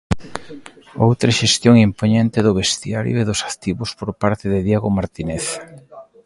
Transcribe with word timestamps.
Outra 1.07 1.35
xestión 1.39 1.75
impoñente 1.87 2.39
do 2.45 2.55
vestiario 2.61 3.15
e 3.21 3.27
dos 3.29 3.41
activos 3.49 3.89
por 3.99 4.09
parte 4.21 4.45
de 4.53 4.59
Diego 4.67 4.89
Martínez. 4.97 5.45